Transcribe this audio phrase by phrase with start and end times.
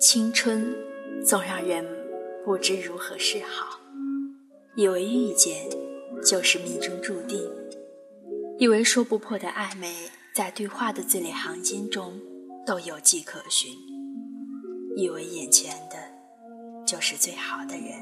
[0.00, 0.72] 青春
[1.24, 1.84] 总让人
[2.44, 3.80] 不知如何是好，
[4.76, 5.68] 以为遇见
[6.24, 7.40] 就是命中注定，
[8.58, 9.92] 以为说不破的暧昧
[10.32, 12.12] 在对话的字里行间中
[12.64, 13.72] 都有迹可循，
[14.96, 15.96] 以为眼前的
[16.86, 17.98] 就是最好的人，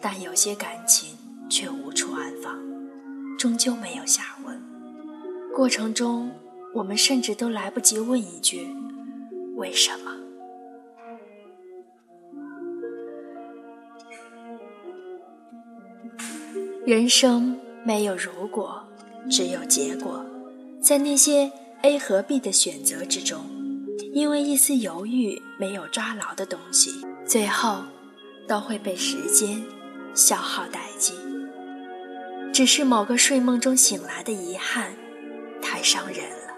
[0.00, 1.16] 但有些感情
[1.48, 2.58] 却无处安放，
[3.38, 4.60] 终究没有下文。
[5.54, 6.32] 过程中，
[6.74, 8.74] 我们甚至都来不及问一句。
[9.56, 10.14] 为什么？
[16.84, 18.84] 人生没有如果，
[19.30, 20.24] 只有结果。
[20.80, 21.50] 在那些
[21.82, 23.40] A 和 B 的选择之中，
[24.12, 26.90] 因为一丝犹豫没有抓牢的东西，
[27.26, 27.82] 最后
[28.46, 29.64] 都会被时间
[30.14, 31.16] 消耗殆尽。
[32.52, 34.94] 只是某个睡梦中醒来的遗憾，
[35.62, 36.54] 太伤人了。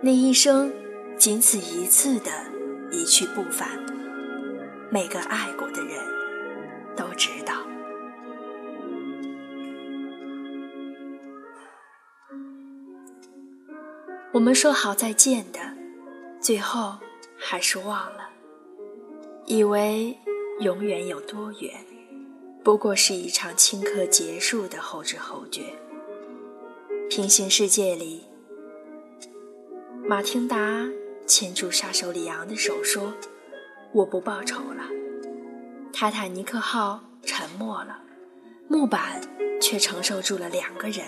[0.00, 0.72] 那一生。
[1.18, 2.30] 仅此一次的
[2.92, 3.68] 一去不返，
[4.88, 6.00] 每个爱过的人
[6.96, 7.54] 都知道。
[14.32, 15.58] 我们说好再见的，
[16.40, 16.96] 最后
[17.36, 18.30] 还是忘了。
[19.44, 20.16] 以为
[20.60, 21.84] 永远有多远，
[22.62, 25.74] 不过是一场顷刻结束的后知后觉。
[27.10, 28.22] 平行世界里，
[30.06, 30.88] 马汀达。
[31.28, 33.12] 牵住杀手里昂的手说
[33.92, 34.82] ：“我不报仇了。”
[35.92, 38.00] 泰坦尼克号沉没了，
[38.66, 39.20] 木板
[39.60, 41.04] 却承受住了两个人。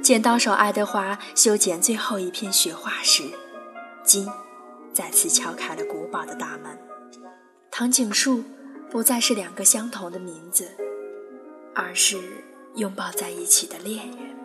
[0.00, 3.24] 剪刀手爱德华修剪最后一片雪花时，
[4.04, 4.28] 金
[4.92, 6.78] 再次敲开了古堡的大门。
[7.70, 8.44] 藤井树
[8.88, 10.68] 不再是两个相同的名字，
[11.74, 12.16] 而是
[12.76, 14.37] 拥抱在一起的恋人。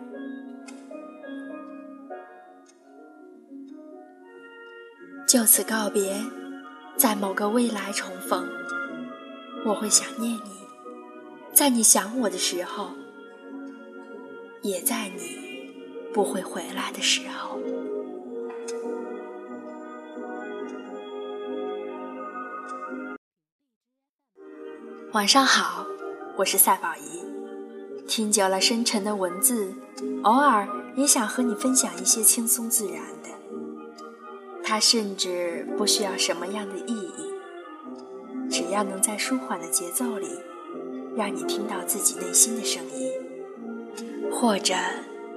[5.26, 6.24] 就此告别，
[6.96, 8.46] 在某个未来重逢，
[9.66, 10.50] 我会想念你，
[11.52, 12.90] 在你想我的时候，
[14.62, 15.72] 也在你
[16.12, 17.58] 不会回来的时候。
[25.12, 25.86] 晚上好，
[26.36, 27.24] 我是赛宝仪。
[28.06, 29.74] 听久了深沉的文字，
[30.22, 33.30] 偶尔也想和你分享一些轻松自然的。
[34.66, 40.26] 它甚至不需要什么样的意义，只要能在舒缓的节奏里，
[41.14, 43.12] 让你听到自己内心的声音，
[44.32, 44.74] 或者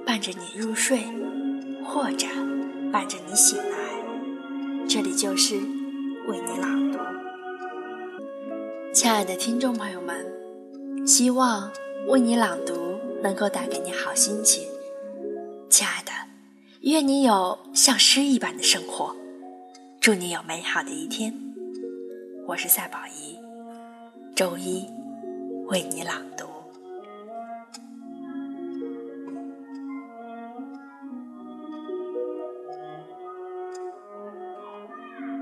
[0.06, 1.00] 伴着你入睡，
[1.84, 2.26] 或者
[2.90, 5.56] 伴着你醒来，这里就是
[6.26, 6.98] 为你朗读。
[8.94, 11.70] 亲爱的听众朋友们，希望
[12.08, 14.66] 为你朗读能够带给你好心情。
[15.68, 16.27] 亲爱的。
[16.82, 19.14] 愿你有像诗一般的生活，
[20.00, 21.34] 祝你有美好的一天。
[22.46, 23.36] 我是赛宝仪，
[24.36, 24.86] 周一
[25.66, 26.47] 为你朗读。